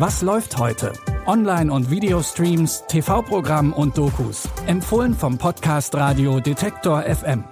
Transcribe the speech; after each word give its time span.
Was 0.00 0.22
läuft 0.22 0.56
heute? 0.56 0.94
Online- 1.26 1.70
und 1.70 1.90
Videostreams, 1.90 2.84
TV-Programm 2.88 3.74
und 3.74 3.98
Dokus. 3.98 4.48
Empfohlen 4.66 5.12
vom 5.12 5.36
Podcast 5.36 5.94
Radio 5.94 6.40
Detektor 6.40 7.02
FM. 7.02 7.44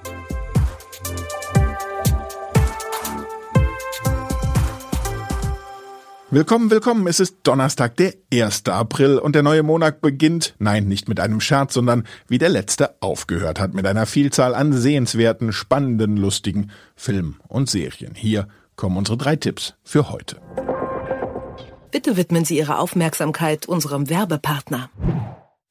Willkommen, 6.30 6.70
willkommen. 6.70 7.06
Es 7.06 7.20
ist 7.20 7.36
Donnerstag, 7.42 7.96
der 7.96 8.14
1. 8.32 8.66
April 8.68 9.18
und 9.18 9.34
der 9.34 9.42
neue 9.42 9.62
Monat 9.62 10.00
beginnt, 10.00 10.54
nein, 10.58 10.88
nicht 10.88 11.06
mit 11.06 11.20
einem 11.20 11.42
Scherz, 11.42 11.74
sondern 11.74 12.04
wie 12.28 12.38
der 12.38 12.48
letzte 12.48 12.94
aufgehört 13.02 13.60
hat, 13.60 13.74
mit 13.74 13.86
einer 13.86 14.06
Vielzahl 14.06 14.54
an 14.54 14.72
sehenswerten, 14.72 15.52
spannenden, 15.52 16.16
lustigen 16.16 16.70
Filmen 16.96 17.36
und 17.46 17.68
Serien. 17.68 18.14
Hier 18.14 18.48
kommen 18.74 18.96
unsere 18.96 19.18
drei 19.18 19.36
Tipps 19.36 19.74
für 19.84 20.08
heute. 20.08 20.40
Bitte 21.98 22.16
widmen 22.16 22.44
Sie 22.44 22.56
Ihre 22.56 22.78
Aufmerksamkeit 22.78 23.66
unserem 23.66 24.08
Werbepartner. 24.08 24.88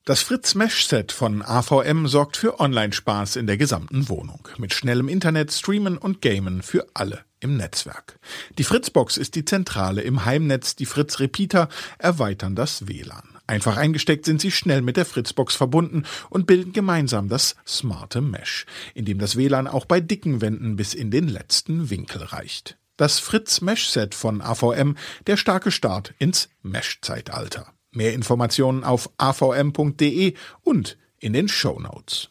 Das 0.03 0.19
Fritz 0.19 0.55
Mesh 0.55 0.85
Set 0.85 1.13
von 1.13 1.41
AVM 1.41 2.05
sorgt 2.07 2.35
für 2.35 2.59
Online-Spaß 2.59 3.37
in 3.37 3.47
der 3.47 3.55
gesamten 3.55 4.09
Wohnung. 4.09 4.45
Mit 4.57 4.73
schnellem 4.73 5.07
Internet, 5.07 5.53
Streamen 5.53 5.97
und 5.97 6.21
Gamen 6.21 6.63
für 6.63 6.85
alle 6.93 7.21
im 7.39 7.55
Netzwerk. 7.55 8.19
Die 8.57 8.65
Fritzbox 8.65 9.15
ist 9.15 9.35
die 9.35 9.45
Zentrale 9.45 10.01
im 10.01 10.25
Heimnetz, 10.25 10.75
die 10.75 10.85
Fritz 10.85 11.21
Repeater 11.21 11.69
erweitern 11.97 12.57
das 12.57 12.89
WLAN. 12.89 13.39
Einfach 13.47 13.77
eingesteckt 13.77 14.25
sind 14.25 14.41
sie 14.41 14.51
schnell 14.51 14.81
mit 14.81 14.97
der 14.97 15.05
Fritzbox 15.05 15.55
verbunden 15.55 16.03
und 16.29 16.45
bilden 16.45 16.73
gemeinsam 16.73 17.29
das 17.29 17.55
smarte 17.65 18.19
Mesh, 18.19 18.65
in 18.93 19.05
dem 19.05 19.17
das 19.17 19.37
WLAN 19.37 19.65
auch 19.65 19.85
bei 19.85 20.01
dicken 20.01 20.41
Wänden 20.41 20.75
bis 20.75 20.93
in 20.93 21.09
den 21.09 21.29
letzten 21.29 21.89
Winkel 21.89 22.21
reicht. 22.21 22.77
Das 22.97 23.19
Fritz 23.19 23.61
Mesh 23.61 23.89
Set 23.89 24.15
von 24.15 24.41
AVM, 24.41 24.95
der 25.27 25.37
starke 25.37 25.69
Start 25.69 26.15
ins 26.17 26.49
Mesh-Zeitalter. 26.63 27.67
Mehr 27.91 28.13
Informationen 28.13 28.83
auf 28.83 29.11
avm.de 29.17 30.33
und 30.63 30.97
in 31.19 31.33
den 31.33 31.47
Show 31.47 31.79
Notes. 31.79 32.29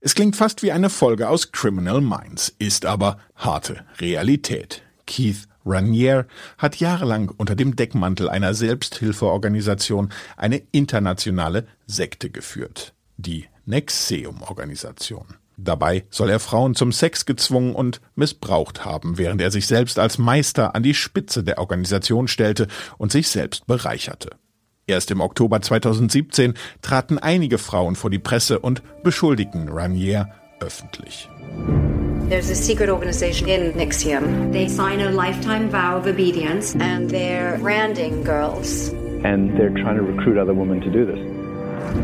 Es 0.00 0.14
klingt 0.14 0.36
fast 0.36 0.62
wie 0.62 0.70
eine 0.70 0.90
Folge 0.90 1.28
aus 1.28 1.50
Criminal 1.50 2.00
Minds, 2.00 2.54
ist 2.60 2.86
aber 2.86 3.18
harte 3.34 3.84
Realität. 3.98 4.82
Keith 5.06 5.48
Raniere 5.66 6.26
hat 6.56 6.76
jahrelang 6.76 7.30
unter 7.36 7.56
dem 7.56 7.74
Deckmantel 7.74 8.28
einer 8.28 8.54
Selbsthilfeorganisation 8.54 10.12
eine 10.36 10.62
internationale 10.70 11.66
Sekte 11.86 12.30
geführt. 12.30 12.94
Die 13.16 13.46
Nexium-Organisation. 13.66 15.26
Dabei 15.60 16.04
soll 16.08 16.30
er 16.30 16.38
Frauen 16.38 16.76
zum 16.76 16.92
Sex 16.92 17.26
gezwungen 17.26 17.74
und 17.74 18.00
missbraucht 18.14 18.84
haben, 18.84 19.18
während 19.18 19.42
er 19.42 19.50
sich 19.50 19.66
selbst 19.66 19.98
als 19.98 20.16
Meister 20.16 20.76
an 20.76 20.84
die 20.84 20.94
Spitze 20.94 21.42
der 21.42 21.58
Organisation 21.58 22.28
stellte 22.28 22.68
und 22.96 23.10
sich 23.10 23.28
selbst 23.28 23.66
bereicherte. 23.66 24.30
Erst 24.86 25.10
im 25.10 25.20
Oktober 25.20 25.60
2017 25.60 26.54
traten 26.80 27.18
einige 27.18 27.58
Frauen 27.58 27.96
vor 27.96 28.08
die 28.08 28.20
Presse 28.20 28.60
und 28.60 28.82
beschuldigten 29.02 29.68
Ranier 29.68 30.28
öffentlich. 30.60 31.28
There's 32.28 32.50
a 32.50 32.54
secret 32.54 32.88
organization 32.88 33.48
in 33.48 33.72
Nixium. 33.74 34.52
They 34.52 34.68
sign 34.68 35.00
a 35.00 35.10
lifetime 35.10 35.70
vow 35.70 35.96
of 35.98 36.06
obedience 36.06 36.76
and 36.76 37.10
they're 37.10 37.58
branding 37.58 38.22
girls. 38.22 38.90
And 39.24 39.58
they're 39.58 39.74
trying 39.82 39.96
to 39.96 40.04
recruit 40.04 40.38
other 40.38 40.54
women 40.54 40.80
to 40.82 40.90
do 40.90 41.04
this. 41.04 41.18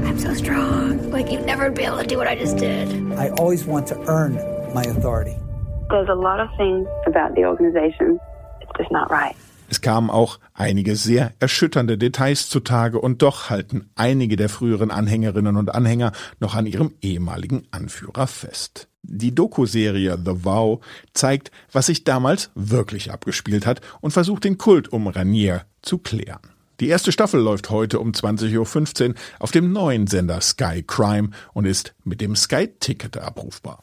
I'm 0.07 0.19
so 0.19 0.35
strong. 0.35 1.11
Like 1.11 1.31
you'd 1.31 1.47
never 1.47 1.71
be 1.71 1.85
able 1.85 1.99
to 1.99 2.07
do 2.07 2.17
what 2.19 2.27
I 2.27 2.37
just 2.37 2.57
did. 2.59 2.89
I 3.19 3.31
always 3.39 3.65
want 3.65 3.87
to 3.89 3.97
earn 4.07 4.35
my 4.75 4.83
authority. 4.83 5.37
There's 5.91 6.09
a 6.09 6.15
lot 6.15 6.41
of 6.41 6.49
things 6.57 6.89
about 7.07 7.35
the 7.35 7.45
organization. 7.45 8.19
It's 8.61 8.73
just 8.79 8.91
not 8.91 9.11
right. 9.11 9.37
Es 9.71 9.81
kamen 9.81 10.11
auch 10.11 10.39
einige 10.53 10.95
sehr 10.95 11.33
erschütternde 11.41 11.99
Details 11.99 12.49
zutage 12.49 13.01
und 13.01 13.23
doch 13.23 13.51
halten 13.51 13.91
einige 13.97 14.37
der 14.37 14.49
früheren 14.49 14.91
Anhängerinnen 14.91 15.57
und 15.57 15.75
Anhänger 15.75 16.13
noch 16.39 16.55
an 16.55 16.67
ihrem 16.67 16.93
ehemaligen 17.01 17.67
Anführer 17.71 18.27
fest. 18.27 18.89
Die 19.03 19.35
Doku-Serie 19.35 20.17
The 20.25 20.45
Vow 20.45 20.81
zeigt, 21.13 21.51
was 21.73 21.87
sich 21.87 22.05
damals 22.05 22.51
wirklich 22.55 23.11
abgespielt 23.11 23.67
hat 23.67 23.81
und 24.01 24.13
versucht 24.13 24.45
den 24.45 24.59
Kult 24.59 24.93
um 24.93 25.09
Ranier 25.09 25.63
zu 25.83 25.99
klären. 25.99 26.54
Die 26.81 26.89
erste 26.89 27.13
Staffel 27.13 27.41
läuft 27.41 27.71
heute 27.71 28.01
um 28.01 28.11
20.15 28.11 29.09
Uhr 29.11 29.15
auf 29.39 29.53
dem 29.53 29.73
neuen 29.73 30.07
Sender 30.07 30.41
Sky 30.41 30.83
Crime 30.87 31.31
und 31.53 31.65
ist 31.65 31.95
mit 32.05 32.21
dem 32.21 32.35
Sky 32.37 32.69
Ticket 32.81 33.17
abrufbar. 33.17 33.81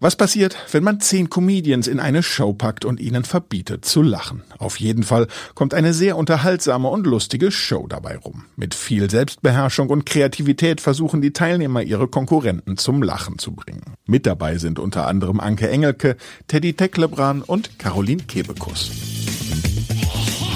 Was 0.00 0.14
passiert, 0.14 0.56
wenn 0.70 0.84
man 0.84 1.00
zehn 1.00 1.28
Comedians 1.28 1.88
in 1.88 1.98
eine 1.98 2.22
Show 2.22 2.52
packt 2.52 2.84
und 2.84 3.00
ihnen 3.00 3.24
verbietet 3.24 3.84
zu 3.84 4.00
lachen? 4.00 4.44
Auf 4.58 4.78
jeden 4.78 5.02
Fall 5.02 5.26
kommt 5.56 5.74
eine 5.74 5.92
sehr 5.92 6.16
unterhaltsame 6.16 6.86
und 6.88 7.04
lustige 7.04 7.50
Show 7.50 7.88
dabei 7.88 8.16
rum. 8.16 8.44
Mit 8.54 8.76
viel 8.76 9.10
Selbstbeherrschung 9.10 9.90
und 9.90 10.06
Kreativität 10.06 10.80
versuchen 10.80 11.20
die 11.20 11.32
Teilnehmer 11.32 11.82
ihre 11.82 12.06
Konkurrenten 12.06 12.76
zum 12.76 13.02
Lachen 13.02 13.40
zu 13.40 13.56
bringen. 13.56 13.96
Mit 14.06 14.24
dabei 14.24 14.58
sind 14.58 14.78
unter 14.78 15.08
anderem 15.08 15.40
Anke 15.40 15.68
Engelke, 15.68 16.16
Teddy 16.46 16.74
Tecklebran 16.74 17.42
und 17.42 17.80
Caroline 17.80 18.22
Kebekus. 18.22 19.17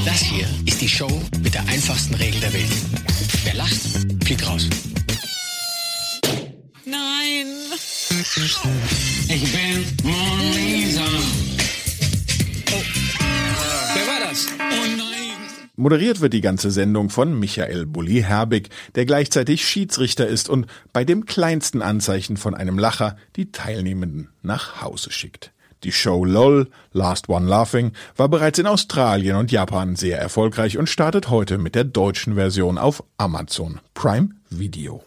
Das 0.05 0.21
hier 0.21 0.47
ist 0.67 0.81
die 0.81 0.89
Show 0.89 1.23
mit 1.43 1.55
der 1.55 1.61
einfachsten 1.69 2.15
Regel 2.15 2.41
der 2.41 2.53
Welt. 2.53 2.73
Wer 3.45 3.55
lacht, 3.55 3.81
fliegt 4.25 4.45
raus. 4.47 4.69
Nein. 6.85 7.47
Ich 9.29 9.53
bin 9.53 9.87
Mona 10.03 10.51
Lisa. 10.55 11.05
Oh. 12.73 12.83
Wer 13.95 14.07
war 14.09 14.29
das? 14.29 14.49
Oh 14.59 14.97
nein. 14.97 15.37
Moderiert 15.77 16.21
wird 16.21 16.33
die 16.33 16.41
ganze 16.41 16.73
Sendung 16.73 17.09
von 17.09 17.39
Michael 17.39 17.87
Bulli 17.87 18.23
Herbig, 18.23 18.71
der 18.97 19.07
gleichzeitig 19.07 19.67
Schiedsrichter 19.67 20.27
ist 20.27 20.49
und 20.49 20.67
bei 20.93 21.05
dem 21.05 21.27
kleinsten 21.27 21.81
Anzeichen 21.81 22.37
von 22.37 22.57
einem 22.57 22.79
Lacher 22.79 23.17
die 23.37 23.53
Teilnehmenden 23.53 24.31
nach 24.43 24.83
Hause 24.83 25.13
schickt. 25.13 25.53
Die 25.85 25.93
Show 25.93 26.25
LOL, 26.25 26.69
Last 26.93 27.29
One 27.29 27.49
Laughing, 27.49 27.93
war 28.17 28.29
bereits 28.29 28.59
in 28.59 28.67
Australien 28.67 29.37
und 29.37 29.51
Japan 29.51 29.97
sehr 29.97 30.19
erfolgreich 30.19 30.79
und 30.79 30.89
startet 30.89 31.29
heute 31.29 31.59
mit 31.59 31.75
der 31.75 31.85
deutschen 31.85 32.35
Version 32.35 32.79
auf 32.79 33.03
Amazon 33.17 33.81
Prime 33.95 34.31
Video. 34.49 35.03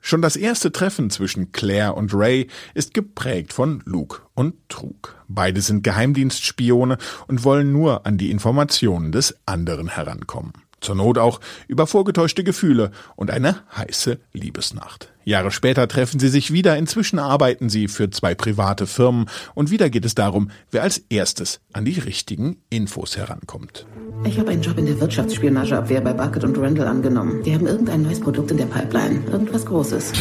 Schon 0.00 0.22
das 0.22 0.36
erste 0.36 0.72
Treffen 0.72 1.10
zwischen 1.10 1.52
Claire 1.52 1.94
und 1.94 2.14
Ray 2.14 2.48
ist 2.72 2.94
geprägt 2.94 3.52
von 3.52 3.82
Luke 3.84 4.22
und 4.34 4.54
Trug. 4.70 5.16
Beide 5.28 5.60
sind 5.60 5.84
Geheimdienstspione 5.84 6.96
und 7.26 7.44
wollen 7.44 7.72
nur 7.72 8.06
an 8.06 8.16
die 8.16 8.30
Informationen 8.30 9.12
des 9.12 9.38
anderen 9.44 9.88
herankommen. 9.88 10.54
Zur 10.80 10.94
Not 10.94 11.18
auch 11.18 11.40
über 11.66 11.86
vorgetäuschte 11.86 12.44
Gefühle 12.44 12.90
und 13.16 13.30
eine 13.30 13.56
heiße 13.76 14.18
Liebesnacht. 14.32 15.12
Jahre 15.24 15.50
später 15.50 15.86
treffen 15.88 16.18
sie 16.18 16.28
sich 16.28 16.52
wieder, 16.52 16.76
inzwischen 16.78 17.18
arbeiten 17.18 17.68
sie 17.68 17.88
für 17.88 18.10
zwei 18.10 18.34
private 18.34 18.86
Firmen 18.86 19.26
und 19.54 19.70
wieder 19.70 19.90
geht 19.90 20.06
es 20.06 20.14
darum, 20.14 20.50
wer 20.70 20.82
als 20.82 21.02
erstes 21.10 21.60
an 21.72 21.84
die 21.84 21.98
richtigen 21.98 22.56
Infos 22.70 23.16
herankommt. 23.16 23.86
Ich 24.24 24.38
habe 24.38 24.50
einen 24.50 24.62
Job 24.62 24.78
in 24.78 24.86
der 24.86 24.98
Wirtschaftsspionageabwehr 25.00 26.00
bei 26.00 26.12
Bucket 26.12 26.44
und 26.44 26.56
Randall 26.58 26.88
angenommen. 26.88 27.42
Die 27.42 27.54
haben 27.54 27.66
irgendein 27.66 28.02
neues 28.02 28.20
Produkt 28.20 28.50
in 28.50 28.56
der 28.56 28.66
Pipeline. 28.66 29.22
Irgendwas 29.30 29.66
Großes. 29.66 30.12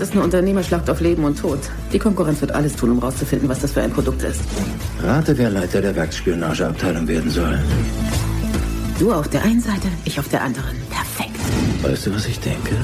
Das 0.00 0.08
ist 0.08 0.14
eine 0.14 0.24
Unternehmerschlacht 0.24 0.88
auf 0.88 1.00
Leben 1.00 1.24
und 1.24 1.38
Tod. 1.38 1.58
Die 1.92 1.98
Konkurrenz 1.98 2.40
wird 2.40 2.52
alles 2.52 2.74
tun, 2.74 2.92
um 2.92 2.98
rauszufinden, 3.00 3.50
was 3.50 3.60
das 3.60 3.72
für 3.72 3.82
ein 3.82 3.92
Produkt 3.92 4.22
ist. 4.22 4.40
Rate, 5.02 5.36
wer 5.36 5.50
Leiter 5.50 5.82
der 5.82 5.94
Werksspionageabteilung 5.94 7.06
werden 7.06 7.30
soll. 7.30 7.58
Du 9.00 9.14
auf 9.14 9.28
der 9.28 9.42
einen 9.44 9.62
Seite, 9.62 9.88
ich 10.04 10.20
auf 10.20 10.28
der 10.28 10.42
anderen. 10.42 10.76
Perfekt. 10.90 11.40
Weißt 11.82 12.06
du, 12.06 12.14
was 12.14 12.26
ich 12.26 12.38
denke? 12.38 12.76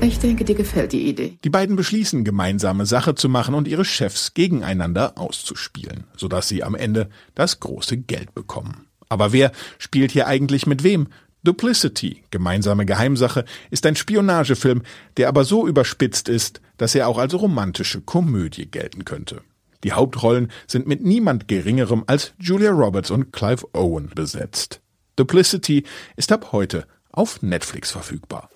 Ich 0.00 0.20
denke, 0.20 0.44
dir 0.44 0.54
gefällt 0.54 0.92
die 0.92 1.08
Idee. 1.08 1.38
Die 1.42 1.50
beiden 1.50 1.74
beschließen, 1.74 2.22
gemeinsame 2.22 2.86
Sache 2.86 3.16
zu 3.16 3.28
machen 3.28 3.52
und 3.56 3.66
ihre 3.66 3.84
Chefs 3.84 4.32
gegeneinander 4.32 5.18
auszuspielen, 5.18 6.04
sodass 6.16 6.46
sie 6.46 6.62
am 6.62 6.76
Ende 6.76 7.08
das 7.34 7.58
große 7.58 7.96
Geld 7.96 8.32
bekommen. 8.32 8.86
Aber 9.08 9.32
wer 9.32 9.50
spielt 9.78 10.12
hier 10.12 10.28
eigentlich 10.28 10.68
mit 10.68 10.84
wem? 10.84 11.08
Duplicity, 11.42 12.22
gemeinsame 12.30 12.86
Geheimsache, 12.86 13.44
ist 13.68 13.86
ein 13.86 13.96
Spionagefilm, 13.96 14.82
der 15.16 15.26
aber 15.26 15.42
so 15.42 15.66
überspitzt 15.66 16.28
ist, 16.28 16.60
dass 16.76 16.94
er 16.94 17.08
auch 17.08 17.18
als 17.18 17.34
romantische 17.34 18.02
Komödie 18.02 18.66
gelten 18.66 19.04
könnte. 19.04 19.42
Die 19.82 19.94
Hauptrollen 19.94 20.52
sind 20.68 20.86
mit 20.86 21.04
niemand 21.04 21.48
Geringerem 21.48 22.04
als 22.06 22.34
Julia 22.38 22.70
Roberts 22.70 23.10
und 23.10 23.32
Clive 23.32 23.66
Owen 23.74 24.12
besetzt. 24.14 24.80
Duplicity 25.16 25.84
ist 26.16 26.30
ab 26.32 26.52
heute 26.52 26.86
auf 27.10 27.42
Netflix 27.42 27.90
verfügbar. 27.90 28.50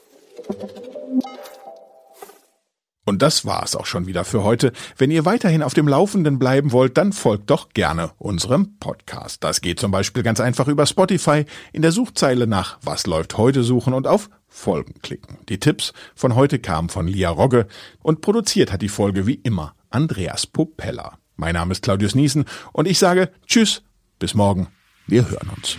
Und 3.06 3.22
das 3.22 3.44
war's 3.44 3.74
auch 3.74 3.86
schon 3.86 4.06
wieder 4.06 4.24
für 4.24 4.44
heute. 4.44 4.72
Wenn 4.96 5.10
ihr 5.10 5.24
weiterhin 5.24 5.62
auf 5.62 5.74
dem 5.74 5.88
Laufenden 5.88 6.38
bleiben 6.38 6.70
wollt, 6.70 6.96
dann 6.96 7.12
folgt 7.12 7.50
doch 7.50 7.70
gerne 7.70 8.12
unserem 8.18 8.78
Podcast. 8.78 9.42
Das 9.42 9.62
geht 9.62 9.80
zum 9.80 9.90
Beispiel 9.90 10.22
ganz 10.22 10.38
einfach 10.38 10.68
über 10.68 10.86
Spotify, 10.86 11.44
in 11.72 11.82
der 11.82 11.92
Suchzeile 11.92 12.46
nach 12.46 12.78
Was 12.82 13.06
läuft 13.06 13.36
heute 13.36 13.64
suchen 13.64 13.94
und 13.94 14.06
auf 14.06 14.30
Folgen 14.46 14.94
klicken. 15.02 15.38
Die 15.48 15.58
Tipps 15.58 15.92
von 16.14 16.34
heute 16.34 16.58
kamen 16.58 16.88
von 16.88 17.08
Lia 17.08 17.30
Rogge 17.30 17.66
und 18.00 18.20
produziert 18.20 18.70
hat 18.70 18.82
die 18.82 18.88
Folge 18.88 19.26
wie 19.26 19.34
immer 19.34 19.74
Andreas 19.88 20.46
Popella. 20.46 21.18
Mein 21.36 21.54
Name 21.54 21.72
ist 21.72 21.82
Claudius 21.82 22.14
Niesen 22.14 22.44
und 22.72 22.86
ich 22.86 22.98
sage 22.98 23.30
Tschüss, 23.46 23.82
bis 24.18 24.34
morgen. 24.34 24.68
Wir 25.06 25.28
hören 25.28 25.50
uns. 25.56 25.78